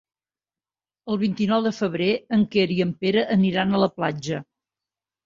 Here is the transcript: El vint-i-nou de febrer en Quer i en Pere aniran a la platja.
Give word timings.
El 1.15 1.19
vint-i-nou 1.23 1.61
de 1.67 1.71
febrer 1.79 2.07
en 2.37 2.45
Quer 2.55 2.63
i 2.77 2.79
en 2.87 2.95
Pere 3.05 3.27
aniran 3.37 3.73
a 3.73 3.83
la 3.85 3.91
platja. 3.99 4.41